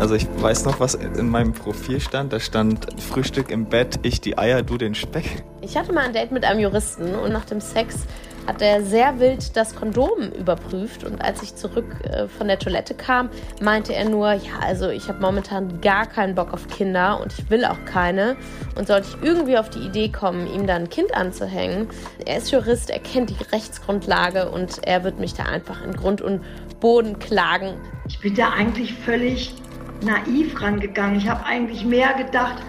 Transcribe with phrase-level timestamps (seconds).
[0.00, 2.32] Also ich weiß noch, was in meinem Profil stand.
[2.32, 5.44] Da stand Frühstück im Bett, ich die Eier, du den Speck.
[5.60, 8.06] Ich hatte mal ein Date mit einem Juristen und nach dem Sex
[8.46, 12.94] hat er sehr wild das Kondom überprüft und als ich zurück äh, von der Toilette
[12.94, 13.28] kam,
[13.60, 17.50] meinte er nur, ja, also ich habe momentan gar keinen Bock auf Kinder und ich
[17.50, 18.36] will auch keine
[18.76, 21.88] und sollte ich irgendwie auf die Idee kommen, ihm da ein Kind anzuhängen.
[22.24, 26.22] Er ist Jurist, er kennt die Rechtsgrundlage und er wird mich da einfach in Grund
[26.22, 26.40] und
[26.80, 27.74] Boden klagen.
[28.08, 29.54] Ich bin da eigentlich völlig
[30.02, 31.16] naiv rangegangen.
[31.16, 32.62] Ich habe eigentlich mehr gedacht,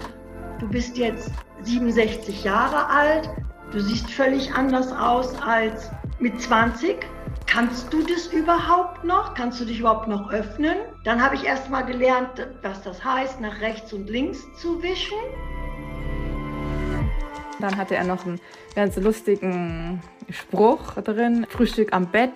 [0.58, 1.30] du bist jetzt
[1.62, 3.30] 67 Jahre alt,
[3.70, 6.96] du siehst völlig anders aus als mit 20.
[7.46, 9.34] Kannst du das überhaupt noch?
[9.34, 10.76] Kannst du dich überhaupt noch öffnen?
[11.04, 15.18] Dann habe ich erst mal gelernt, was das heißt, nach rechts und links zu wischen.
[17.62, 18.40] Dann hatte er noch einen
[18.74, 21.46] ganz lustigen Spruch drin.
[21.48, 22.32] Frühstück am Bett,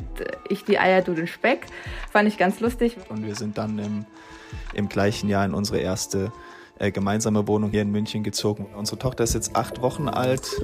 [0.49, 1.67] ich die Eier, du den Speck.
[2.11, 2.97] Fand ich ganz lustig.
[3.09, 4.07] Und wir sind dann im
[4.75, 6.33] im gleichen Jahr in unsere erste
[6.79, 8.67] äh, gemeinsame Wohnung hier in München gezogen.
[8.77, 10.61] Unsere Tochter ist jetzt acht Wochen alt.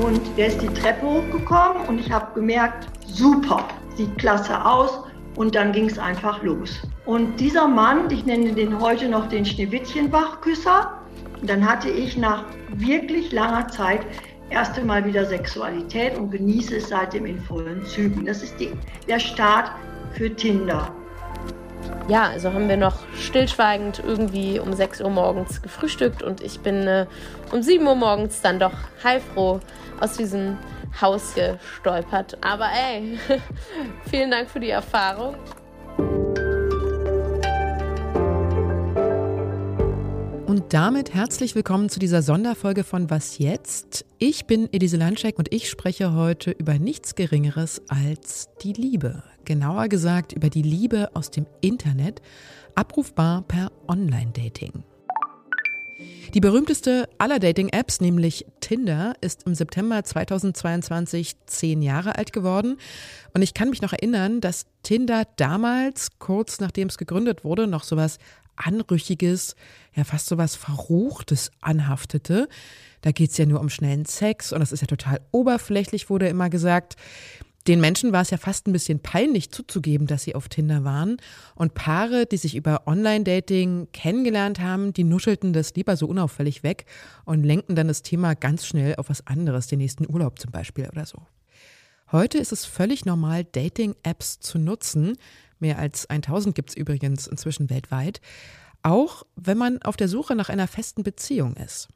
[0.00, 5.00] Und der ist die Treppe hochgekommen und ich habe gemerkt, super, sieht klasse aus.
[5.36, 6.80] Und dann ging es einfach los.
[7.04, 10.95] Und dieser Mann, ich nenne den heute noch den Schneewittchen-Wachküsser,
[11.42, 14.00] dann hatte ich nach wirklich langer Zeit
[14.50, 18.26] erst einmal wieder Sexualität und genieße es seitdem in vollen Zügen.
[18.26, 18.72] Das ist die,
[19.08, 19.70] der Start
[20.12, 20.94] für Tinder
[22.08, 26.86] ja, also haben wir noch stillschweigend irgendwie um 6 Uhr morgens gefrühstückt und ich bin
[26.86, 27.06] äh,
[27.52, 29.60] um 7 Uhr morgens dann doch heilfroh
[30.00, 30.58] aus diesem
[31.00, 32.38] Haus gestolpert.
[32.42, 33.18] Aber ey,
[34.10, 35.34] vielen Dank für die Erfahrung.
[40.70, 44.04] Damit herzlich willkommen zu dieser Sonderfolge von Was jetzt?
[44.18, 49.22] Ich bin Elise Landscheck und ich spreche heute über nichts Geringeres als die Liebe.
[49.44, 52.20] Genauer gesagt über die Liebe aus dem Internet,
[52.74, 54.82] abrufbar per Online-Dating.
[56.34, 62.76] Die berühmteste aller Dating-Apps, nämlich Tinder, ist im September 2022 zehn Jahre alt geworden.
[63.32, 67.84] Und ich kann mich noch erinnern, dass Tinder damals, kurz nachdem es gegründet wurde, noch
[67.84, 68.18] sowas
[68.56, 69.56] Anrüchiges,
[69.94, 72.48] ja fast so was Verruchtes anhaftete.
[73.02, 76.28] Da geht es ja nur um schnellen Sex und das ist ja total oberflächlich, wurde
[76.28, 76.96] immer gesagt.
[77.66, 81.16] Den Menschen war es ja fast ein bisschen peinlich zuzugeben, dass sie auf Tinder waren.
[81.56, 86.86] Und Paare, die sich über Online-Dating kennengelernt haben, die nuschelten das lieber so unauffällig weg
[87.24, 90.88] und lenkten dann das Thema ganz schnell auf was anderes, den nächsten Urlaub zum Beispiel
[90.88, 91.18] oder so.
[92.12, 95.16] Heute ist es völlig normal, Dating-Apps zu nutzen.
[95.58, 98.20] Mehr als 1000 gibt es übrigens inzwischen weltweit.
[98.82, 101.88] Auch wenn man auf der Suche nach einer festen Beziehung ist.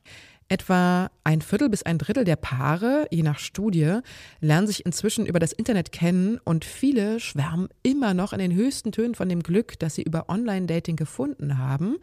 [0.48, 4.00] Etwa ein Viertel bis ein Drittel der Paare, je nach Studie,
[4.41, 8.91] lernen sich inzwischen über das Internet kennen und viele schwärmen immer noch in den höchsten
[8.91, 11.98] Tönen von dem Glück, das sie über Online-Dating gefunden haben.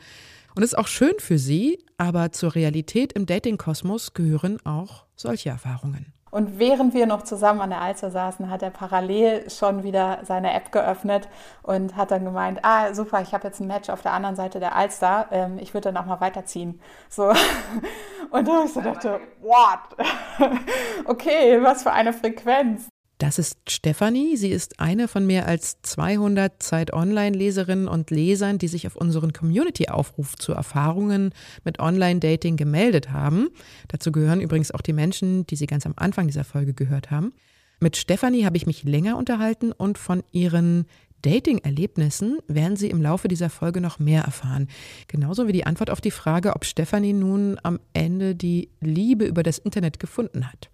[0.55, 5.49] Und es ist auch schön für sie, aber zur Realität im Dating-Kosmos gehören auch solche
[5.49, 6.13] Erfahrungen.
[6.37, 10.53] Und während wir noch zusammen an der Alster saßen, hat er parallel schon wieder seine
[10.53, 11.27] App geöffnet
[11.63, 14.59] und hat dann gemeint, ah super, ich habe jetzt ein Match auf der anderen Seite
[14.59, 16.79] der Alster, ähm, ich würde dann auch mal weiterziehen.
[17.09, 17.33] So.
[18.29, 19.97] Und da habe ich so dachte, what?
[21.05, 22.87] okay, was für eine Frequenz.
[23.17, 24.37] Das ist Stefanie.
[24.37, 30.35] Sie ist eine von mehr als 200 Zeit-Online-Leserinnen und Lesern, die sich auf unseren Community-Aufruf
[30.35, 31.33] zu Erfahrungen
[31.63, 33.49] mit Online-Dating gemeldet haben.
[33.87, 37.33] Dazu gehören übrigens auch die Menschen, die Sie ganz am Anfang dieser Folge gehört haben.
[37.79, 40.85] Mit Stefanie habe ich mich länger unterhalten und von ihren
[41.23, 44.67] Dating-Erlebnissen werden Sie im Laufe dieser Folge noch mehr erfahren.
[45.07, 49.41] Genauso wie die Antwort auf die Frage, ob Stefanie nun am Ende die Liebe über
[49.41, 50.69] das Internet gefunden hat.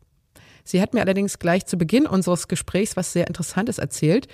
[0.63, 4.27] Sie hat mir allerdings gleich zu Beginn unseres Gesprächs was sehr Interessantes erzählt,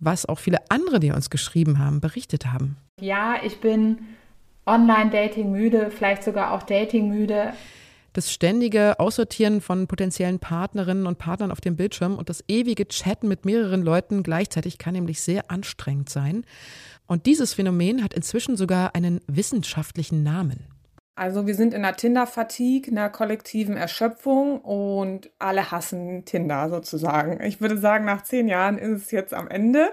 [0.00, 2.76] was auch viele andere, die uns geschrieben haben, berichtet haben.
[3.00, 3.98] Ja, ich bin
[4.66, 7.52] Online-Dating müde, vielleicht sogar auch Dating müde.
[8.12, 13.28] Das ständige Aussortieren von potenziellen Partnerinnen und Partnern auf dem Bildschirm und das ewige Chatten
[13.28, 16.44] mit mehreren Leuten gleichzeitig kann nämlich sehr anstrengend sein.
[17.06, 20.66] Und dieses Phänomen hat inzwischen sogar einen wissenschaftlichen Namen.
[21.18, 27.42] Also wir sind in einer Tinder-Fatigue, einer kollektiven Erschöpfung und alle hassen Tinder sozusagen.
[27.42, 29.90] Ich würde sagen, nach zehn Jahren ist es jetzt am Ende.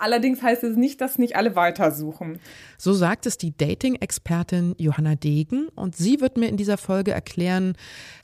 [0.00, 2.40] Allerdings heißt es nicht, dass nicht alle weitersuchen.
[2.78, 7.76] So sagt es die Dating-Expertin Johanna Degen und sie wird mir in dieser Folge erklären,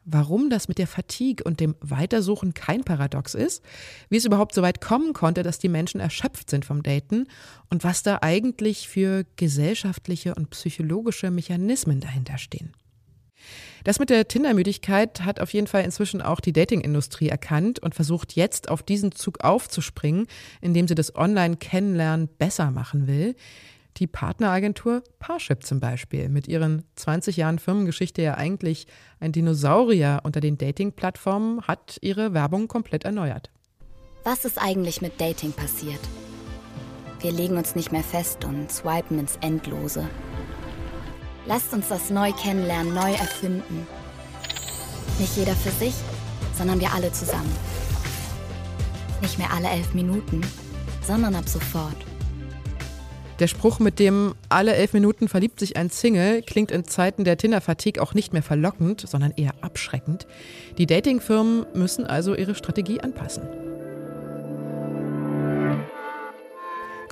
[0.06, 3.62] warum das mit der Fatigue und dem Weitersuchen kein Paradox ist,
[4.08, 7.26] wie es überhaupt so weit kommen konnte, dass die Menschen erschöpft sind vom Daten
[7.68, 12.72] und was da eigentlich für gesellschaftliche und psychologische Mechanismen dahinter stehen.
[13.84, 18.34] Das mit der Tinder-Müdigkeit hat auf jeden Fall inzwischen auch die Dating-Industrie erkannt und versucht
[18.34, 20.26] jetzt auf diesen Zug aufzuspringen,
[20.60, 23.34] indem sie das Online-Kennenlernen besser machen will.
[23.98, 28.86] Die Partneragentur Parship zum Beispiel, mit ihren 20 Jahren Firmengeschichte ja eigentlich
[29.20, 33.50] ein Dinosaurier unter den Dating-Plattformen, hat ihre Werbung komplett erneuert.
[34.22, 36.00] Was ist eigentlich mit Dating passiert?
[37.20, 40.06] Wir legen uns nicht mehr fest und swipen ins Endlose.
[41.48, 43.86] Lasst uns das neu kennenlernen, neu erfinden.
[45.20, 45.94] Nicht jeder für sich,
[46.58, 47.52] sondern wir alle zusammen.
[49.22, 50.40] Nicht mehr alle elf Minuten,
[51.06, 51.96] sondern ab sofort.
[53.38, 57.36] Der Spruch mit dem alle elf Minuten verliebt sich ein Single klingt in Zeiten der
[57.36, 60.26] Tinder-Fatigue auch nicht mehr verlockend, sondern eher abschreckend.
[60.78, 63.42] Die Datingfirmen müssen also ihre Strategie anpassen.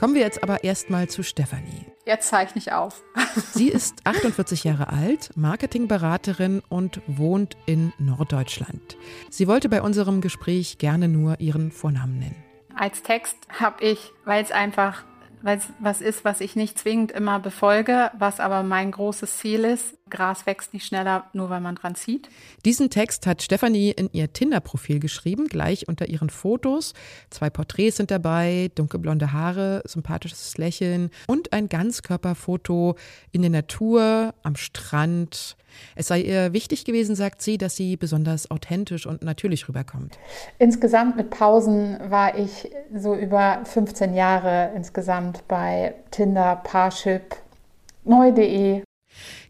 [0.04, 1.86] Kommen wir jetzt aber erstmal zu Stefanie.
[2.04, 3.02] Jetzt zeichne ich auf.
[3.54, 8.98] Sie ist 48 Jahre alt, Marketingberaterin und wohnt in Norddeutschland.
[9.30, 12.36] Sie wollte bei unserem Gespräch gerne nur ihren Vornamen nennen.
[12.76, 15.04] Als Text habe ich, weil es einfach
[15.40, 19.64] weil es was ist, was ich nicht zwingend immer befolge, was aber mein großes Ziel
[19.64, 19.94] ist.
[20.14, 22.28] Gras wächst nicht schneller, nur weil man dran zieht.
[22.64, 26.94] Diesen Text hat Stefanie in ihr Tinder-Profil geschrieben, gleich unter ihren Fotos.
[27.30, 32.96] Zwei Porträts sind dabei, dunkelblonde Haare, sympathisches Lächeln und ein Ganzkörperfoto
[33.32, 35.56] in der Natur, am Strand.
[35.96, 40.18] Es sei ihr wichtig gewesen, sagt sie, dass sie besonders authentisch und natürlich rüberkommt.
[40.58, 47.36] Insgesamt mit Pausen war ich so über 15 Jahre insgesamt bei Tinder, Parship,
[48.04, 48.82] neu.de.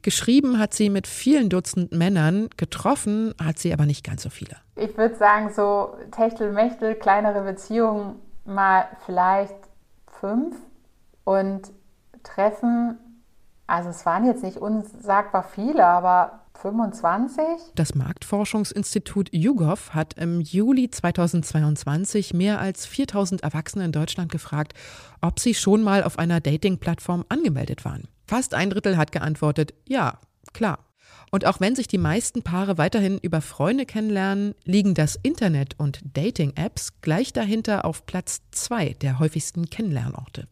[0.02, 4.56] Geschrieben hat sie mit vielen Dutzend Männern, getroffen hat sie aber nicht ganz so viele.
[4.76, 9.55] Ich würde sagen, so Techtelmechtel, kleinere Beziehungen, mal vielleicht
[10.20, 10.56] fünf
[11.25, 11.70] und
[12.22, 12.99] Treffen
[13.66, 17.44] also es waren jetzt nicht unsagbar viele, aber 25.
[17.74, 24.72] Das Marktforschungsinstitut YouGov hat im Juli 2022 mehr als 4000 Erwachsene in Deutschland gefragt,
[25.20, 28.08] ob sie schon mal auf einer Dating-Plattform angemeldet waren.
[28.26, 30.18] Fast ein Drittel hat geantwortet, ja,
[30.52, 30.78] klar.
[31.30, 36.00] Und auch wenn sich die meisten Paare weiterhin über Freunde kennenlernen, liegen das Internet und
[36.14, 40.48] Dating-Apps gleich dahinter auf Platz zwei der häufigsten Kennenlernorte.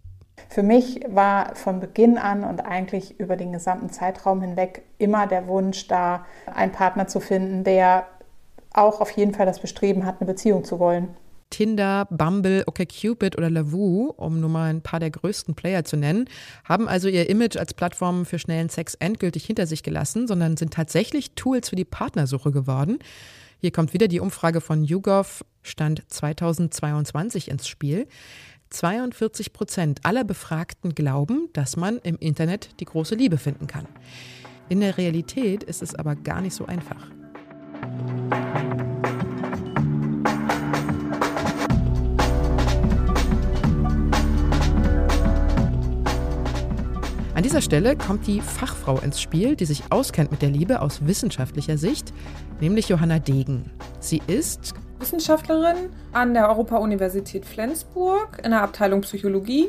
[0.53, 5.47] Für mich war von Beginn an und eigentlich über den gesamten Zeitraum hinweg immer der
[5.47, 8.07] Wunsch da, einen Partner zu finden, der
[8.75, 11.09] auch auf jeden Fall das Bestreben hat, eine Beziehung zu wollen.
[11.49, 16.29] Tinder, Bumble, OkCupid oder Lavu, um nur mal ein paar der größten Player zu nennen,
[16.65, 20.75] haben also ihr Image als Plattform für schnellen Sex endgültig hinter sich gelassen, sondern sind
[20.75, 22.99] tatsächlich Tools für die Partnersuche geworden.
[23.59, 28.09] Hier kommt wieder die Umfrage von YouGov Stand 2022 ins Spiel.
[28.73, 33.87] 42 Prozent aller Befragten glauben, dass man im Internet die große Liebe finden kann.
[34.69, 37.11] In der Realität ist es aber gar nicht so einfach.
[47.35, 51.05] An dieser Stelle kommt die Fachfrau ins Spiel, die sich auskennt mit der Liebe aus
[51.07, 52.13] wissenschaftlicher Sicht,
[52.61, 53.71] nämlich Johanna Degen.
[54.01, 59.69] Sie ist Wissenschaftlerin an der Europa-Universität Flensburg in der Abteilung Psychologie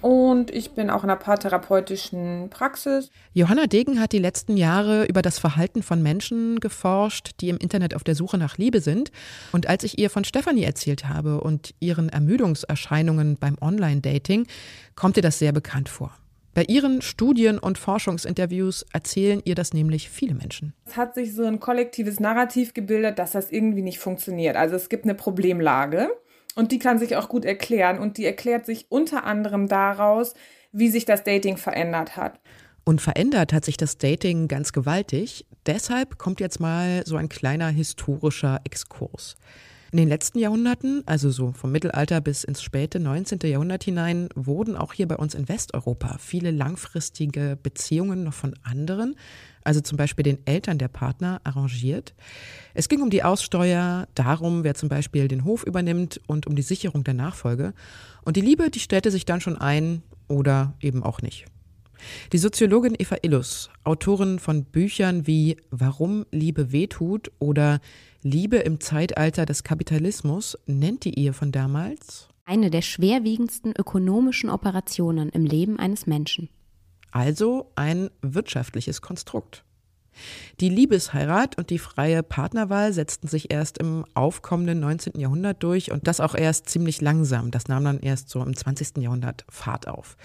[0.00, 3.10] und ich bin auch in einer paartherapeutischen Praxis.
[3.32, 7.94] Johanna Degen hat die letzten Jahre über das Verhalten von Menschen geforscht, die im Internet
[7.94, 9.10] auf der Suche nach Liebe sind.
[9.50, 14.46] Und als ich ihr von Stefanie erzählt habe und ihren Ermüdungserscheinungen beim Online-Dating,
[14.94, 16.12] kommt ihr das sehr bekannt vor.
[16.54, 20.74] Bei ihren Studien und Forschungsinterviews erzählen ihr das nämlich viele Menschen.
[20.86, 24.56] Es hat sich so ein kollektives Narrativ gebildet, dass das irgendwie nicht funktioniert.
[24.56, 26.08] Also es gibt eine Problemlage
[26.56, 30.34] und die kann sich auch gut erklären und die erklärt sich unter anderem daraus,
[30.72, 32.40] wie sich das Dating verändert hat.
[32.84, 35.46] Und verändert hat sich das Dating ganz gewaltig.
[35.66, 39.36] Deshalb kommt jetzt mal so ein kleiner historischer Exkurs.
[39.90, 43.38] In den letzten Jahrhunderten, also so vom Mittelalter bis ins späte 19.
[43.44, 49.16] Jahrhundert hinein, wurden auch hier bei uns in Westeuropa viele langfristige Beziehungen noch von anderen,
[49.64, 52.12] also zum Beispiel den Eltern der Partner, arrangiert.
[52.74, 56.62] Es ging um die Aussteuer, darum, wer zum Beispiel den Hof übernimmt und um die
[56.62, 57.72] Sicherung der Nachfolge.
[58.26, 61.46] Und die Liebe, die stellte sich dann schon ein oder eben auch nicht.
[62.32, 67.80] Die Soziologin Eva Illus, Autorin von Büchern wie Warum Liebe wehtut oder
[68.30, 75.28] Liebe im Zeitalter des Kapitalismus, nennt die Ehe von damals eine der schwerwiegendsten ökonomischen Operationen
[75.28, 76.48] im Leben eines Menschen.
[77.10, 79.64] Also ein wirtschaftliches Konstrukt.
[80.58, 85.20] Die Liebesheirat und die freie Partnerwahl setzten sich erst im aufkommenden 19.
[85.20, 87.50] Jahrhundert durch und das auch erst ziemlich langsam.
[87.50, 88.96] Das nahm dann erst so im 20.
[88.98, 90.16] Jahrhundert Fahrt auf.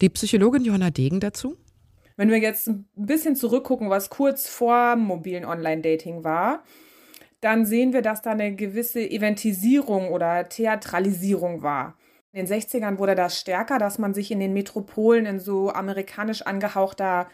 [0.00, 1.56] Die Psychologin Johanna Degen dazu?
[2.16, 6.62] Wenn wir jetzt ein bisschen zurückgucken, was kurz vor mobilen Online-Dating war,
[7.40, 11.96] dann sehen wir, dass da eine gewisse Eventisierung oder Theatralisierung war.
[12.32, 16.42] In den 60ern wurde das stärker, dass man sich in den Metropolen in so amerikanisch
[16.42, 17.26] angehauchter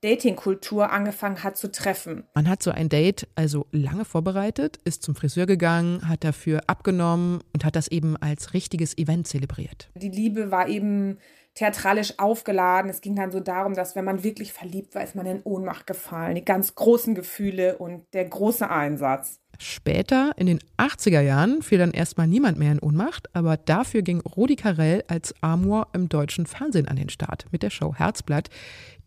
[0.00, 2.24] Datingkultur angefangen hat zu treffen.
[2.34, 7.42] Man hat so ein Date also lange vorbereitet, ist zum Friseur gegangen, hat dafür abgenommen
[7.52, 9.90] und hat das eben als richtiges Event zelebriert.
[9.94, 11.18] Die Liebe war eben
[11.54, 12.90] theatralisch aufgeladen.
[12.90, 15.86] Es ging dann so darum, dass wenn man wirklich verliebt war, ist man in Ohnmacht
[15.86, 16.34] gefallen.
[16.34, 19.40] Die ganz großen Gefühle und der große Einsatz.
[19.58, 24.20] Später, in den 80er Jahren, fiel dann erstmal niemand mehr in Ohnmacht, aber dafür ging
[24.20, 28.48] Rudi Carell als Amor im deutschen Fernsehen an den Start mit der Show Herzblatt,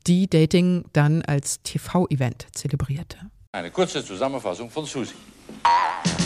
[0.05, 3.17] die Dating dann als TV-Event zelebrierte.
[3.51, 5.15] Eine kurze Zusammenfassung von Susi.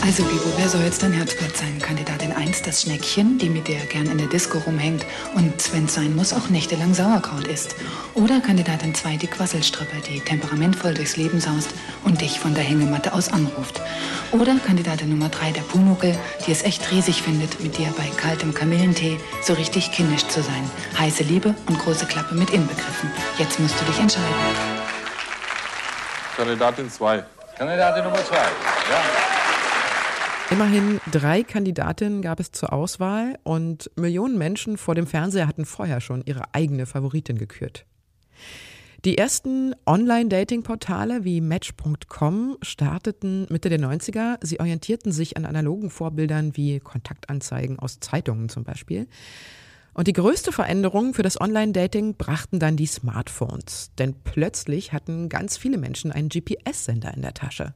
[0.08, 1.78] Also, Bibo, wer soll jetzt dein Herzblatt sein?
[1.80, 5.94] Kandidatin 1, das Schneckchen, die mit der gern in der Disco rumhängt und, wenn es
[5.94, 7.76] sein muss, auch nächtelang Sauerkraut isst.
[8.14, 11.68] Oder Kandidatin 2, die Quasselstrippe, die temperamentvoll durchs Leben saust
[12.04, 13.82] und dich von der Hängematte aus anruft.
[14.32, 18.54] Oder Kandidatin Nummer 3, der Pumuckel, die es echt riesig findet, mit dir bei kaltem
[18.54, 20.70] Kamillentee so richtig kindisch zu sein.
[20.98, 23.10] Heiße Liebe und große Klappe mit inbegriffen.
[23.38, 24.26] Jetzt musst du dich entscheiden.
[26.34, 27.24] Kandidatin 2.
[27.58, 28.36] Kandidatin Nummer 2.
[28.36, 28.48] Ja.
[30.52, 36.00] Immerhin drei Kandidatinnen gab es zur Auswahl und Millionen Menschen vor dem Fernseher hatten vorher
[36.00, 37.84] schon ihre eigene Favoritin gekürt.
[39.04, 44.38] Die ersten Online-Dating-Portale wie Match.com starteten Mitte der 90er.
[44.40, 49.08] Sie orientierten sich an analogen Vorbildern wie Kontaktanzeigen aus Zeitungen zum Beispiel.
[49.98, 53.90] Und die größte Veränderung für das Online-Dating brachten dann die Smartphones.
[53.98, 57.74] Denn plötzlich hatten ganz viele Menschen einen GPS-Sender in der Tasche.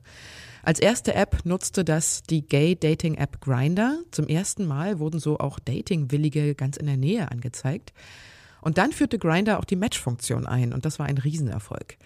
[0.63, 3.99] Als erste App nutzte das die Gay-Dating-App Grinder.
[4.13, 7.93] Zum ersten Mal wurden so auch Dating-Willige ganz in der Nähe angezeigt.
[8.61, 11.97] Und dann führte Grinder auch die Match-Funktion ein und das war ein Riesenerfolg.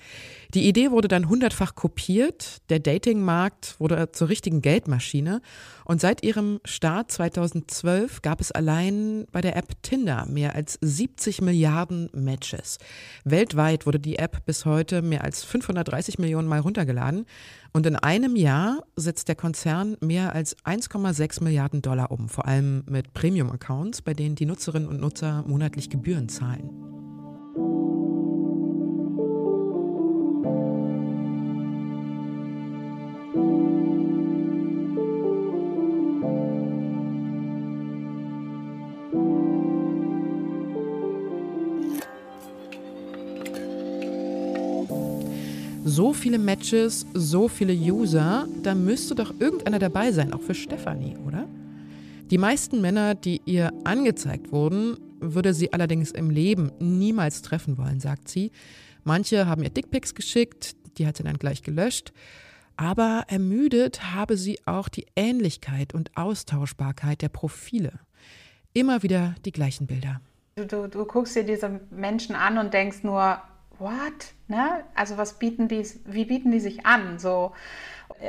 [0.54, 5.40] Die Idee wurde dann hundertfach kopiert, der Datingmarkt wurde zur richtigen Geldmaschine
[5.84, 11.42] und seit ihrem Start 2012 gab es allein bei der App Tinder mehr als 70
[11.42, 12.78] Milliarden Matches.
[13.24, 17.26] Weltweit wurde die App bis heute mehr als 530 Millionen Mal runtergeladen
[17.72, 22.84] und in einem Jahr setzt der Konzern mehr als 1,6 Milliarden Dollar um, vor allem
[22.88, 26.85] mit Premium-Accounts, bei denen die Nutzerinnen und Nutzer monatlich Gebühren zahlen.
[45.96, 51.16] So viele Matches, so viele User, da müsste doch irgendeiner dabei sein, auch für Stefanie,
[51.26, 51.48] oder?
[52.30, 57.98] Die meisten Männer, die ihr angezeigt wurden, würde sie allerdings im Leben niemals treffen wollen,
[57.98, 58.52] sagt sie.
[59.04, 62.12] Manche haben ihr Dickpics geschickt, die hat sie dann gleich gelöscht.
[62.76, 68.00] Aber ermüdet habe sie auch die Ähnlichkeit und Austauschbarkeit der Profile.
[68.74, 70.20] Immer wieder die gleichen Bilder.
[70.56, 73.40] Du, du, du guckst dir diese Menschen an und denkst nur,
[73.78, 74.34] what?
[74.48, 74.84] Ne?
[74.94, 77.18] Also was bieten die, wie bieten die sich an?
[77.18, 77.52] So,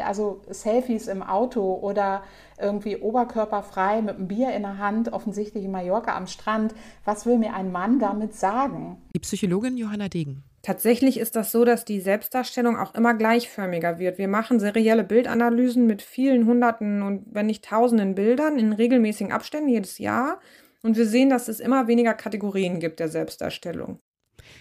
[0.03, 2.23] also Selfies im Auto oder
[2.59, 6.73] irgendwie oberkörperfrei mit einem Bier in der Hand, offensichtlich in Mallorca am Strand.
[7.05, 8.97] Was will mir ein Mann damit sagen?
[9.15, 10.43] Die Psychologin Johanna Degen.
[10.63, 14.17] Tatsächlich ist das so, dass die Selbstdarstellung auch immer gleichförmiger wird.
[14.17, 19.69] Wir machen serielle Bildanalysen mit vielen hunderten und wenn nicht tausenden Bildern in regelmäßigen Abständen
[19.69, 20.39] jedes Jahr.
[20.83, 23.99] Und wir sehen, dass es immer weniger Kategorien gibt der Selbstdarstellung.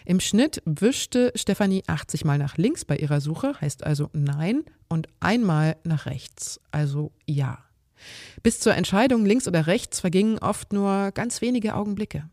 [0.04, 5.08] Im Schnitt wischte Stefanie 80 Mal nach links bei ihrer Suche, heißt also Nein, und
[5.20, 7.58] einmal nach rechts, also Ja.
[8.42, 12.28] Bis zur Entscheidung links oder rechts vergingen oft nur ganz wenige Augenblicke.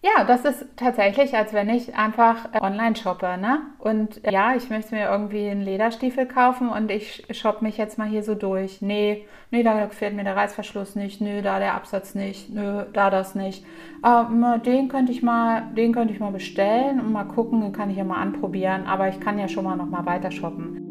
[0.00, 3.62] Ja, das ist tatsächlich, als wenn ich einfach äh, online shoppe, ne?
[3.78, 7.98] Und äh, ja, ich möchte mir irgendwie einen Lederstiefel kaufen und ich shoppe mich jetzt
[7.98, 8.80] mal hier so durch.
[8.80, 13.10] Nee, nee, da gefällt mir der Reißverschluss nicht, nö, da der Absatz nicht, nö, da
[13.10, 13.64] das nicht.
[14.06, 17.96] Ähm, den könnte ich mal, den könnte ich mal bestellen und mal gucken, kann ich
[17.96, 20.87] ja mal anprobieren, aber ich kann ja schon mal noch mal weiter shoppen.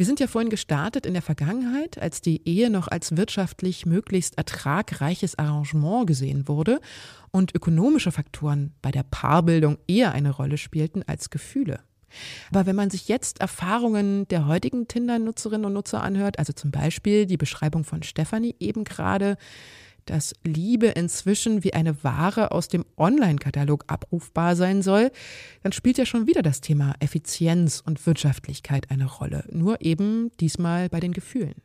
[0.00, 4.38] Wir sind ja vorhin gestartet in der Vergangenheit, als die Ehe noch als wirtschaftlich möglichst
[4.38, 6.80] ertragreiches Arrangement gesehen wurde
[7.32, 11.80] und ökonomische Faktoren bei der Paarbildung eher eine Rolle spielten als Gefühle.
[12.50, 17.26] Aber wenn man sich jetzt Erfahrungen der heutigen Tinder-Nutzerinnen und Nutzer anhört, also zum Beispiel
[17.26, 19.36] die Beschreibung von Stefanie eben gerade,
[20.10, 25.10] dass Liebe inzwischen wie eine Ware aus dem Online-Katalog abrufbar sein soll,
[25.62, 30.88] dann spielt ja schon wieder das Thema Effizienz und Wirtschaftlichkeit eine Rolle, nur eben diesmal
[30.88, 31.62] bei den Gefühlen.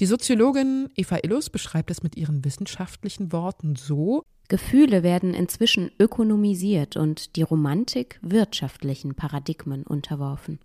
[0.00, 6.96] Die Soziologin Eva Illus beschreibt es mit ihren wissenschaftlichen Worten so Gefühle werden inzwischen ökonomisiert
[6.96, 10.58] und die Romantik wirtschaftlichen Paradigmen unterworfen.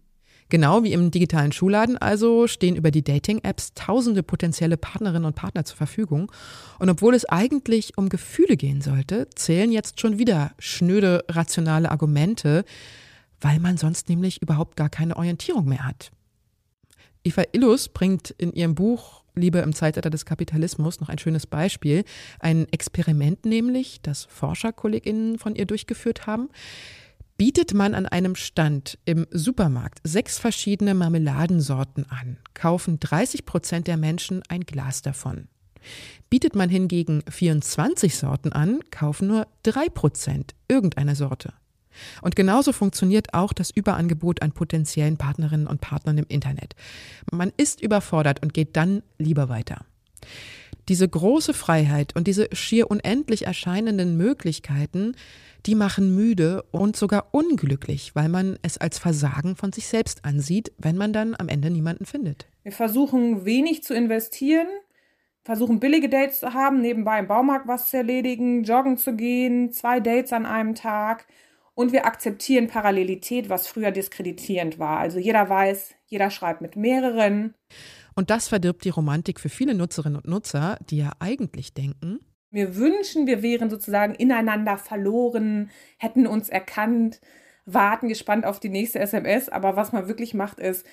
[0.49, 5.63] Genau wie im digitalen Schuhladen also stehen über die Dating-Apps tausende potenzielle Partnerinnen und Partner
[5.63, 6.31] zur Verfügung.
[6.79, 12.65] Und obwohl es eigentlich um Gefühle gehen sollte, zählen jetzt schon wieder schnöde rationale Argumente,
[13.39, 16.11] weil man sonst nämlich überhaupt gar keine Orientierung mehr hat.
[17.23, 22.03] Eva Illus bringt in ihrem Buch Liebe im Zeitalter des Kapitalismus noch ein schönes Beispiel.
[22.39, 26.49] Ein Experiment nämlich, das ForscherkollegInnen von ihr durchgeführt haben.
[27.39, 33.95] Bietet man an einem Stand im Supermarkt sechs verschiedene Marmeladensorten an, kaufen 30 Prozent der
[33.95, 35.47] Menschen ein Glas davon.
[36.29, 41.53] Bietet man hingegen 24 Sorten an, kaufen nur drei Prozent irgendeine Sorte.
[42.21, 46.75] Und genauso funktioniert auch das Überangebot an potenziellen Partnerinnen und Partnern im Internet.
[47.31, 49.85] Man ist überfordert und geht dann lieber weiter.
[50.89, 55.15] Diese große Freiheit und diese schier unendlich erscheinenden Möglichkeiten,
[55.65, 60.71] die machen müde und sogar unglücklich, weil man es als Versagen von sich selbst ansieht,
[60.77, 62.47] wenn man dann am Ende niemanden findet.
[62.63, 64.67] Wir versuchen wenig zu investieren,
[65.43, 69.99] versuchen billige Dates zu haben, nebenbei im Baumarkt was zu erledigen, joggen zu gehen, zwei
[69.99, 71.27] Dates an einem Tag
[71.75, 74.99] und wir akzeptieren Parallelität, was früher diskreditierend war.
[74.99, 77.53] Also jeder weiß, jeder schreibt mit mehreren.
[78.19, 82.19] Und das verdirbt die Romantik für viele Nutzerinnen und Nutzer, die ja eigentlich denken,
[82.51, 87.21] wir wünschen, wir wären sozusagen ineinander verloren, hätten uns erkannt,
[87.63, 89.47] warten gespannt auf die nächste SMS.
[89.47, 90.85] Aber was man wirklich macht, ist,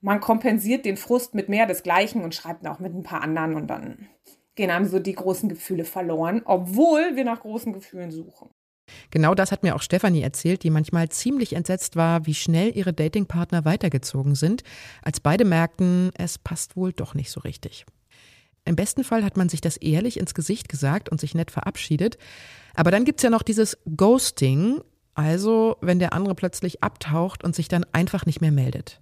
[0.00, 3.66] man kompensiert den Frust mit mehr desgleichen und schreibt auch mit ein paar anderen und
[3.66, 4.08] dann
[4.54, 8.48] gehen einem so die großen Gefühle verloren, obwohl wir nach großen Gefühlen suchen.
[9.10, 12.92] Genau das hat mir auch Stefanie erzählt, die manchmal ziemlich entsetzt war, wie schnell ihre
[12.92, 14.62] Datingpartner weitergezogen sind,
[15.02, 17.86] als beide merkten, es passt wohl doch nicht so richtig.
[18.64, 22.18] Im besten Fall hat man sich das ehrlich ins Gesicht gesagt und sich nett verabschiedet.
[22.74, 24.80] Aber dann gibt es ja noch dieses Ghosting,
[25.14, 29.00] also wenn der andere plötzlich abtaucht und sich dann einfach nicht mehr meldet.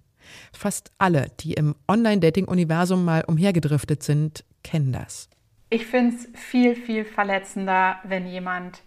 [0.53, 5.29] Fast alle, die im Online-Dating-Universum mal umhergedriftet sind, kennen das.
[5.69, 8.81] Ich finde es viel, viel verletzender, wenn jemand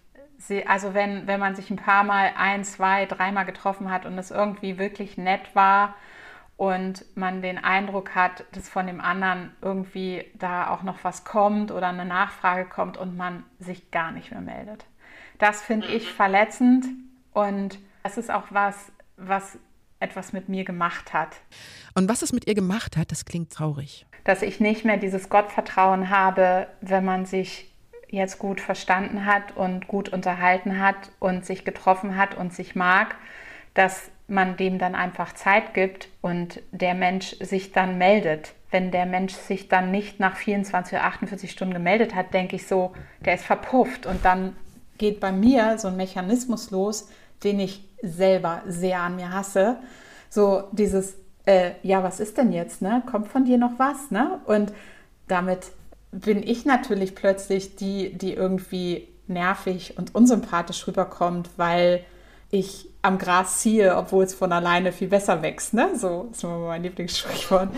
[0.66, 4.30] also wenn, wenn man sich ein paar Mal ein, zwei, dreimal getroffen hat und es
[4.30, 5.94] irgendwie wirklich nett war
[6.56, 11.70] und man den Eindruck hat, dass von dem anderen irgendwie da auch noch was kommt
[11.70, 14.84] oder eine Nachfrage kommt und man sich gar nicht mehr meldet.
[15.38, 16.16] Das finde ich mhm.
[16.16, 16.86] verletzend
[17.32, 19.58] und das ist auch was, was
[19.98, 21.40] etwas mit mir gemacht hat.
[21.94, 24.06] Und was es mit ihr gemacht hat, das klingt traurig.
[24.24, 27.71] Dass ich nicht mehr dieses Gottvertrauen habe, wenn man sich
[28.12, 33.16] jetzt gut verstanden hat und gut unterhalten hat und sich getroffen hat und sich mag,
[33.74, 38.52] dass man dem dann einfach Zeit gibt und der Mensch sich dann meldet.
[38.70, 42.66] Wenn der Mensch sich dann nicht nach 24 oder 48 Stunden gemeldet hat, denke ich
[42.66, 42.92] so,
[43.24, 44.56] der ist verpufft und dann
[44.98, 47.10] geht bei mir so ein Mechanismus los,
[47.42, 49.78] den ich selber sehr an mir hasse.
[50.28, 53.02] So dieses, äh, ja, was ist denn jetzt, ne?
[53.10, 54.40] Kommt von dir noch was, ne?
[54.44, 54.72] Und
[55.28, 55.72] damit
[56.12, 62.04] bin ich natürlich plötzlich die, die irgendwie nervig und unsympathisch rüberkommt, weil
[62.50, 65.74] ich am Gras ziehe, obwohl es von alleine viel besser wächst.
[65.74, 65.90] Ne?
[65.96, 67.70] So ist immer mein Lieblingssprichwort.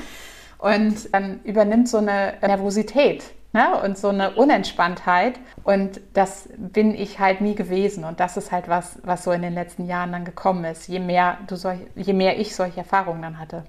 [0.59, 3.81] Und dann übernimmt so eine Nervosität ne?
[3.83, 5.39] und so eine Unentspanntheit.
[5.63, 8.05] Und das bin ich halt nie gewesen.
[8.05, 11.01] Und das ist halt was, was so in den letzten Jahren dann gekommen ist, je
[11.01, 13.65] mehr, du solch, je mehr ich solche Erfahrungen dann hatte.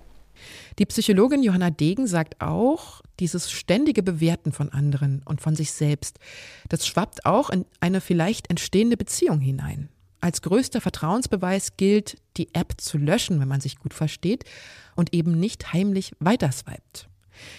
[0.78, 6.20] Die Psychologin Johanna Degen sagt auch, dieses ständige Bewerten von anderen und von sich selbst,
[6.68, 9.90] das schwappt auch in eine vielleicht entstehende Beziehung hinein.
[10.20, 14.44] Als größter Vertrauensbeweis gilt, die App zu löschen, wenn man sich gut versteht
[14.96, 17.08] und eben nicht heimlich weiterswiped.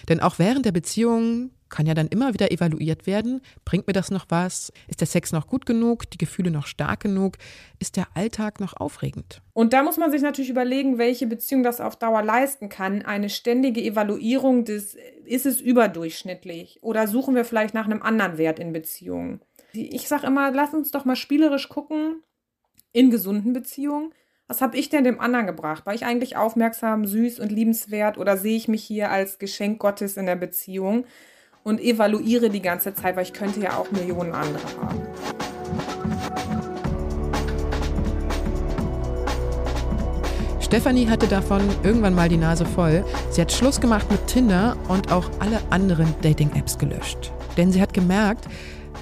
[0.09, 4.11] Denn auch während der Beziehung kann ja dann immer wieder evaluiert werden, bringt mir das
[4.11, 4.71] noch was?
[4.87, 6.09] Ist der Sex noch gut genug?
[6.11, 7.37] Die Gefühle noch stark genug?
[7.79, 9.41] Ist der Alltag noch aufregend?
[9.53, 13.03] Und da muss man sich natürlich überlegen, welche Beziehung das auf Dauer leisten kann.
[13.03, 16.79] Eine ständige Evaluierung des, ist es überdurchschnittlich?
[16.81, 19.41] Oder suchen wir vielleicht nach einem anderen Wert in Beziehungen?
[19.73, 22.23] Ich sage immer, lass uns doch mal spielerisch gucken
[22.93, 24.13] in gesunden Beziehungen.
[24.47, 25.85] Was habe ich denn dem anderen gebracht?
[25.85, 30.15] War ich eigentlich aufmerksam, süß und liebenswert oder sehe ich mich hier als Geschenk Gottes
[30.15, 31.05] in der Beziehung?
[31.67, 35.01] Und evaluiere die ganze Zeit, weil ich könnte ja auch Millionen andere haben.
[40.61, 43.03] Stefanie hatte davon irgendwann mal die Nase voll.
[43.31, 47.33] Sie hat Schluss gemacht mit Tinder und auch alle anderen Dating-Apps gelöscht.
[47.57, 48.47] Denn sie hat gemerkt,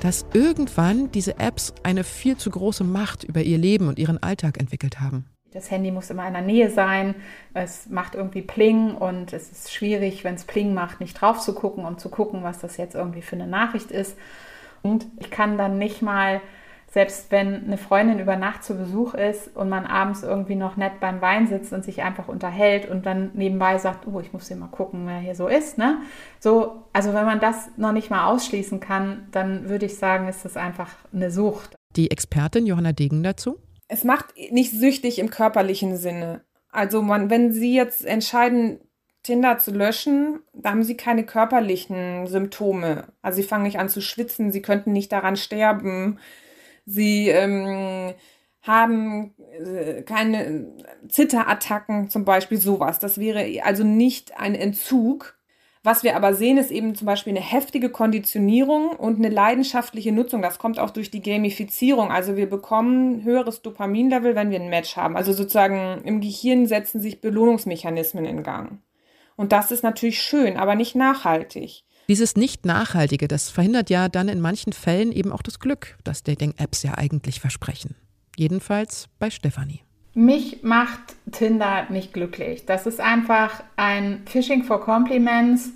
[0.02, 4.60] dass irgendwann diese Apps eine viel zu große Macht über ihr Leben und ihren Alltag
[4.60, 5.26] entwickelt haben.
[5.56, 7.16] Das Handy muss immer in der Nähe sein.
[7.54, 11.56] Es macht irgendwie Pling und es ist schwierig, wenn es Pling macht, nicht drauf zu
[11.56, 14.18] gucken und zu gucken, was das jetzt irgendwie für eine Nachricht ist.
[14.84, 16.42] Und ich kann dann nicht mal
[16.96, 21.02] selbst wenn eine Freundin über Nacht zu Besuch ist und man abends irgendwie noch nett
[21.02, 24.56] beim Wein sitzt und sich einfach unterhält und dann nebenbei sagt, oh, ich muss hier
[24.56, 25.98] mal gucken, wer hier so ist, ne?
[26.40, 30.46] So, also wenn man das noch nicht mal ausschließen kann, dann würde ich sagen, ist
[30.46, 31.76] das einfach eine Sucht.
[31.98, 33.60] Die Expertin Johanna Degen dazu?
[33.88, 36.44] Es macht nicht süchtig im körperlichen Sinne.
[36.70, 38.80] Also man, wenn Sie jetzt entscheiden,
[39.26, 43.08] Tinder zu löschen, da haben sie keine körperlichen Symptome.
[43.24, 46.20] Also sie fangen nicht an zu schwitzen, sie könnten nicht daran sterben,
[46.86, 48.14] sie ähm,
[48.62, 50.68] haben äh, keine
[51.10, 53.00] Zitterattacken zum Beispiel, sowas.
[53.00, 55.35] Das wäre also nicht ein Entzug.
[55.86, 60.42] Was wir aber sehen, ist eben zum Beispiel eine heftige Konditionierung und eine leidenschaftliche Nutzung.
[60.42, 62.10] Das kommt auch durch die Gamifizierung.
[62.10, 65.16] Also wir bekommen höheres Dopaminlevel, wenn wir ein Match haben.
[65.16, 68.80] Also sozusagen im Gehirn setzen sich Belohnungsmechanismen in Gang.
[69.36, 71.84] Und das ist natürlich schön, aber nicht nachhaltig.
[72.08, 76.82] Dieses Nicht-Nachhaltige, das verhindert ja dann in manchen Fällen eben auch das Glück, das Dating-Apps
[76.82, 77.94] ja eigentlich versprechen.
[78.36, 79.82] Jedenfalls bei Stefanie.
[80.16, 82.66] Mich macht Tinder nicht glücklich.
[82.66, 85.72] Das ist einfach ein Phishing for Compliments.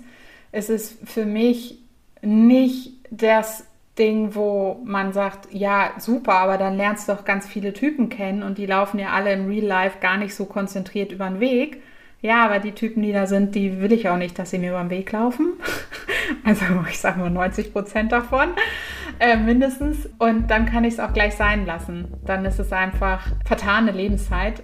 [0.50, 1.78] Es ist für mich
[2.22, 3.64] nicht das
[3.98, 8.42] Ding, wo man sagt, ja, super, aber dann lernst du doch ganz viele Typen kennen
[8.42, 11.82] und die laufen ja alle im Real Life gar nicht so konzentriert über den Weg,
[12.22, 14.70] ja, aber die Typen, die da sind, die will ich auch nicht, dass sie mir
[14.70, 15.52] über den Weg laufen.
[16.44, 18.50] Also ich sage mal 90 Prozent davon
[19.20, 20.08] äh, mindestens.
[20.18, 22.08] Und dann kann ich es auch gleich sein lassen.
[22.24, 24.62] Dann ist es einfach vertane Lebenszeit.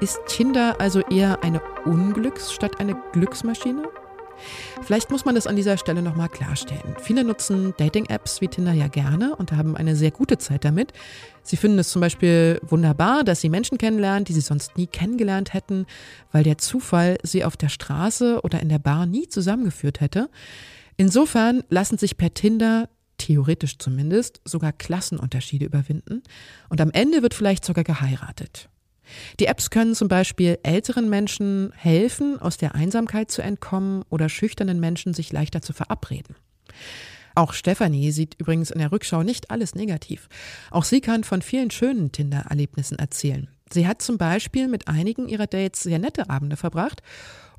[0.00, 3.82] Ist Tinder also eher eine Unglücks- statt eine Glücksmaschine?
[4.82, 6.96] Vielleicht muss man das an dieser Stelle nochmal klarstellen.
[7.00, 10.92] Viele nutzen Dating-Apps wie Tinder ja gerne und haben eine sehr gute Zeit damit.
[11.42, 15.54] Sie finden es zum Beispiel wunderbar, dass sie Menschen kennenlernen, die sie sonst nie kennengelernt
[15.54, 15.86] hätten,
[16.32, 20.28] weil der Zufall sie auf der Straße oder in der Bar nie zusammengeführt hätte.
[20.96, 22.88] Insofern lassen sich per Tinder
[23.20, 26.22] theoretisch zumindest, sogar Klassenunterschiede überwinden.
[26.68, 28.68] Und am Ende wird vielleicht sogar geheiratet.
[29.38, 34.80] Die Apps können zum Beispiel älteren Menschen helfen, aus der Einsamkeit zu entkommen oder schüchternen
[34.80, 36.36] Menschen sich leichter zu verabreden.
[37.34, 40.28] Auch Stefanie sieht übrigens in der Rückschau nicht alles negativ.
[40.70, 43.48] Auch sie kann von vielen schönen Tinder-Erlebnissen erzählen.
[43.72, 47.02] Sie hat zum Beispiel mit einigen ihrer Dates sehr nette Abende verbracht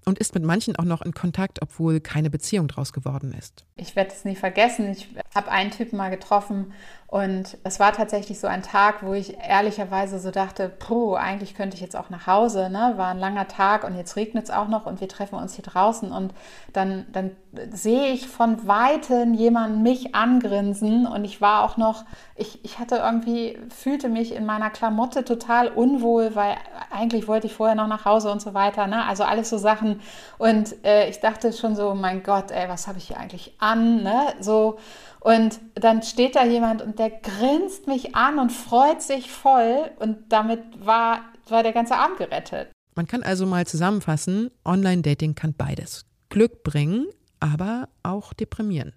[0.05, 3.65] und ist mit manchen auch noch in Kontakt, obwohl keine Beziehung draus geworden ist.
[3.75, 4.91] Ich werde es nie vergessen.
[4.91, 6.73] Ich habe einen Typen mal getroffen
[7.11, 11.75] und es war tatsächlich so ein Tag, wo ich ehrlicherweise so dachte, puh, eigentlich könnte
[11.75, 12.69] ich jetzt auch nach Hause.
[12.69, 12.93] Ne?
[12.95, 15.65] War ein langer Tag und jetzt regnet es auch noch und wir treffen uns hier
[15.65, 16.33] draußen und
[16.71, 17.31] dann, dann
[17.73, 22.05] sehe ich von Weitem jemanden mich angrinsen und ich war auch noch,
[22.37, 26.55] ich, ich hatte irgendwie, fühlte mich in meiner Klamotte total unwohl, weil
[26.91, 28.87] eigentlich wollte ich vorher noch nach Hause und so weiter.
[28.87, 29.03] Ne?
[29.05, 29.99] Also alles so Sachen
[30.37, 34.01] und äh, ich dachte schon so, mein Gott, ey, was habe ich hier eigentlich an?
[34.01, 34.27] Ne?
[34.39, 34.77] So
[35.21, 40.17] und dann steht da jemand und der grinst mich an und freut sich voll und
[40.29, 42.71] damit war, war der ganze Abend gerettet.
[42.95, 46.05] Man kann also mal zusammenfassen, Online-Dating kann beides.
[46.29, 47.07] Glück bringen,
[47.39, 48.93] aber auch deprimieren.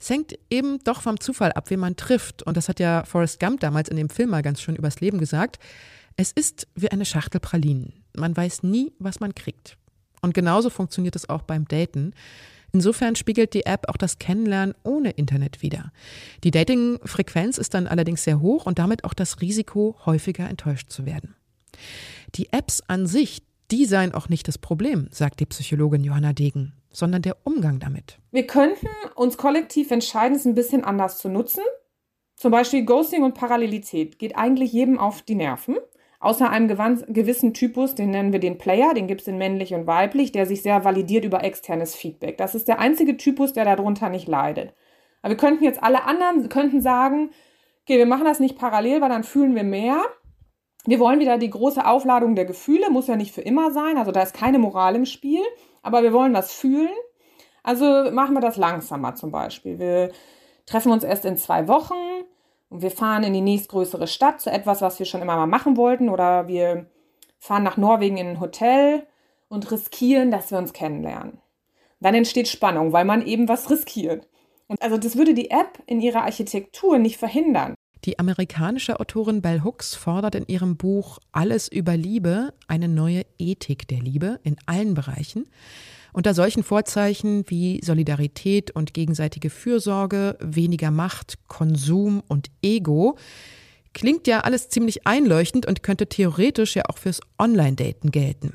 [0.00, 2.42] Es hängt eben doch vom Zufall ab, wen man trifft.
[2.44, 5.18] Und das hat ja Forrest Gump damals in dem Film mal ganz schön übers Leben
[5.18, 5.58] gesagt.
[6.16, 8.04] Es ist wie eine Schachtel Pralinen.
[8.16, 9.76] Man weiß nie, was man kriegt.
[10.22, 12.14] Und genauso funktioniert es auch beim Daten.
[12.72, 15.92] Insofern spiegelt die App auch das Kennenlernen ohne Internet wider.
[16.44, 21.06] Die Dating-Frequenz ist dann allerdings sehr hoch und damit auch das Risiko, häufiger enttäuscht zu
[21.06, 21.34] werden.
[22.34, 26.74] Die Apps an sich, die seien auch nicht das Problem, sagt die Psychologin Johanna Degen,
[26.90, 28.18] sondern der Umgang damit.
[28.30, 31.62] Wir könnten uns kollektiv entscheiden, es ein bisschen anders zu nutzen.
[32.36, 35.76] Zum Beispiel Ghosting und Parallelität geht eigentlich jedem auf die Nerven.
[36.20, 39.86] Außer einem gewissen Typus, den nennen wir den Player, den gibt es in männlich und
[39.86, 42.36] weiblich, der sich sehr validiert über externes Feedback.
[42.38, 44.74] Das ist der einzige Typus, der darunter nicht leidet.
[45.22, 47.30] Aber wir könnten jetzt alle anderen, könnten sagen,
[47.84, 50.02] okay, wir machen das nicht parallel, weil dann fühlen wir mehr.
[50.86, 54.10] Wir wollen wieder die große Aufladung der Gefühle, muss ja nicht für immer sein, also
[54.10, 55.42] da ist keine Moral im Spiel,
[55.82, 56.90] aber wir wollen was fühlen.
[57.62, 59.78] Also machen wir das langsamer zum Beispiel.
[59.78, 60.10] Wir
[60.66, 61.94] treffen uns erst in zwei Wochen,
[62.68, 65.76] und wir fahren in die nächstgrößere Stadt zu etwas, was wir schon immer mal machen
[65.76, 66.08] wollten.
[66.08, 66.86] Oder wir
[67.38, 69.06] fahren nach Norwegen in ein Hotel
[69.48, 71.38] und riskieren, dass wir uns kennenlernen.
[72.00, 74.28] Dann entsteht Spannung, weil man eben was riskiert.
[74.66, 77.74] Und also das würde die App in ihrer Architektur nicht verhindern.
[78.04, 83.88] Die amerikanische Autorin Bell Hooks fordert in ihrem Buch Alles über Liebe eine neue Ethik
[83.88, 85.48] der Liebe in allen Bereichen.
[86.12, 93.16] Unter solchen Vorzeichen wie Solidarität und gegenseitige Fürsorge, weniger Macht, Konsum und Ego
[93.98, 98.52] Klingt ja alles ziemlich einleuchtend und könnte theoretisch ja auch fürs Online-Daten gelten.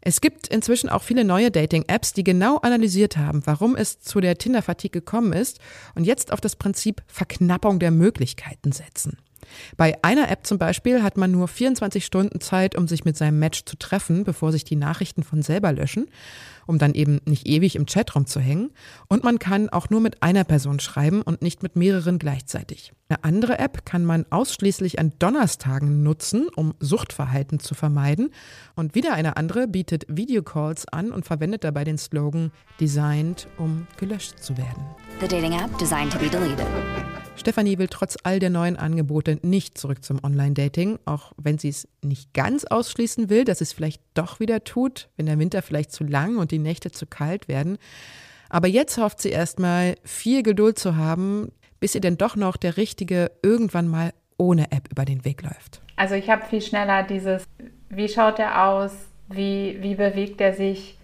[0.00, 4.36] Es gibt inzwischen auch viele neue Dating-Apps, die genau analysiert haben, warum es zu der
[4.36, 5.60] Tinder-Fatigue gekommen ist
[5.94, 9.18] und jetzt auf das Prinzip Verknappung der Möglichkeiten setzen.
[9.76, 13.38] Bei einer App zum Beispiel hat man nur 24 Stunden Zeit, um sich mit seinem
[13.38, 16.08] Match zu treffen, bevor sich die Nachrichten von selber löschen
[16.66, 18.70] um dann eben nicht ewig im Chatraum zu hängen.
[19.08, 22.92] Und man kann auch nur mit einer Person schreiben und nicht mit mehreren gleichzeitig.
[23.08, 28.30] Eine andere App kann man ausschließlich an Donnerstagen nutzen, um Suchtverhalten zu vermeiden.
[28.74, 32.50] Und wieder eine andere bietet Videocalls an und verwendet dabei den Slogan
[32.80, 34.82] Designed, um gelöscht zu werden.
[35.20, 36.66] The dating app designed to be deleted.
[37.36, 41.88] Stefanie will trotz all der neuen Angebote nicht zurück zum Online-Dating, auch wenn sie es
[42.02, 46.04] nicht ganz ausschließen will, dass es vielleicht doch wieder tut, wenn der Winter vielleicht zu
[46.04, 47.78] lang und die Nächte zu kalt werden.
[48.48, 52.76] Aber jetzt hofft sie erstmal, viel Geduld zu haben, bis ihr denn doch noch der
[52.76, 55.82] Richtige irgendwann mal ohne App über den Weg läuft.
[55.96, 57.44] Also ich habe viel schneller dieses,
[57.88, 58.92] wie schaut er aus,
[59.28, 60.98] wie, wie bewegt er sich,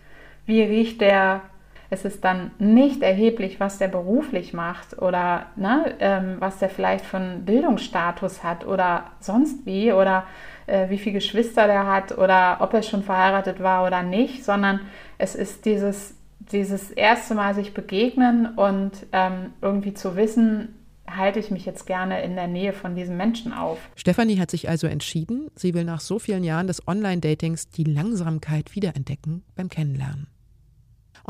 [0.47, 1.43] wie riecht der,
[1.90, 7.05] es ist dann nicht erheblich, was der beruflich macht oder ne, ähm, was der vielleicht
[7.05, 10.24] von Bildungsstatus hat oder sonst wie oder
[10.66, 14.81] äh, wie viele Geschwister der hat oder ob er schon verheiratet war oder nicht, sondern
[15.18, 20.76] es ist dieses, dieses erste Mal sich begegnen und ähm, irgendwie zu wissen,
[21.09, 23.79] halte ich mich jetzt gerne in der Nähe von diesem Menschen auf.
[23.96, 28.76] Stefanie hat sich also entschieden, sie will nach so vielen Jahren des Online-Datings die Langsamkeit
[28.76, 30.29] wiederentdecken beim Kennenlernen.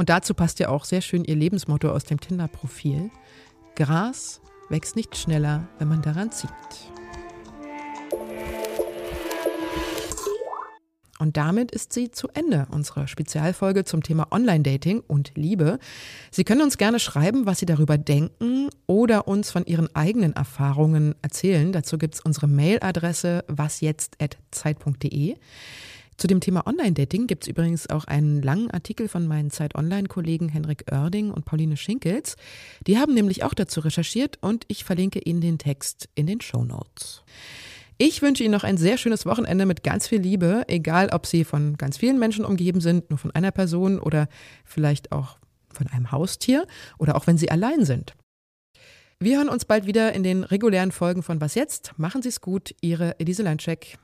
[0.01, 3.11] Und dazu passt ja auch sehr schön ihr Lebensmotto aus dem Tinder-Profil.
[3.77, 6.49] Gras wächst nicht schneller, wenn man daran zieht.
[11.19, 15.79] Und damit ist sie zu Ende unserer Spezialfolge zum Thema Online-Dating und Liebe.
[16.31, 21.15] Sie können uns gerne schreiben, was Sie darüber denken oder uns von Ihren eigenen Erfahrungen
[21.21, 21.73] erzählen.
[21.73, 25.37] Dazu gibt es unsere Mailadresse wasjetzt.zeit.de.
[26.21, 30.85] Zu dem Thema Online-Dating gibt es übrigens auch einen langen Artikel von meinen Zeit-Online-Kollegen Henrik
[30.93, 32.37] Oerding und Pauline Schinkels.
[32.87, 36.63] Die haben nämlich auch dazu recherchiert und ich verlinke Ihnen den Text in den Show
[36.63, 37.23] Notes.
[37.97, 41.43] Ich wünsche Ihnen noch ein sehr schönes Wochenende mit ganz viel Liebe, egal ob Sie
[41.43, 44.29] von ganz vielen Menschen umgeben sind, nur von einer Person oder
[44.67, 45.39] vielleicht auch
[45.73, 46.67] von einem Haustier
[46.99, 48.15] oder auch wenn Sie allein sind.
[49.21, 51.95] Wir hören uns bald wieder in den regulären Folgen von Was jetzt?
[51.97, 53.97] Machen Sie es gut, Ihre Elise Landcheck.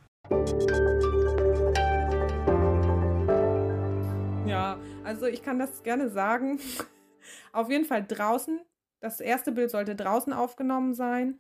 [5.07, 6.61] Also ich kann das gerne sagen.
[7.53, 8.61] Auf jeden Fall draußen.
[9.01, 11.39] Das erste Bild sollte draußen aufgenommen sein.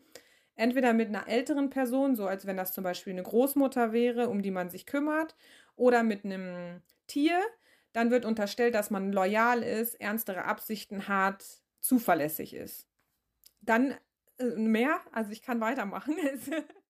[0.54, 4.40] Entweder mit einer älteren Person, so als wenn das zum Beispiel eine Großmutter wäre, um
[4.40, 5.34] die man sich kümmert,
[5.74, 7.40] oder mit einem Tier.
[7.92, 11.44] Dann wird unterstellt, dass man loyal ist, ernstere Absichten hat,
[11.80, 12.88] zuverlässig ist.
[13.60, 13.94] Dann
[14.38, 16.16] äh, mehr, also ich kann weitermachen.